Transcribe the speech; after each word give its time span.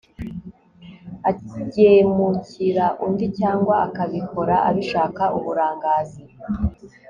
agemukira 1.29 2.85
undi 3.05 3.25
cyangwa 3.39 3.75
akabikora 3.85 4.55
abishaka 4.69 5.23
uburangazi 5.37 6.23